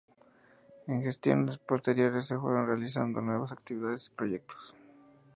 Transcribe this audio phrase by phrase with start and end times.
[0.87, 4.75] En gestiones posteriores se fueron realizando nuevas actividades y proyectos.